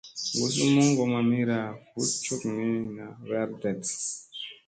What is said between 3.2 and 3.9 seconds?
werɗeɗ.